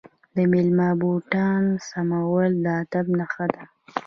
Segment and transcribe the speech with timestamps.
[0.35, 3.63] د میلمه بوټان سمول د ادب نښه ده.